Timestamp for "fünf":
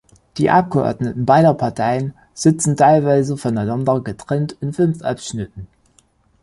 4.73-5.03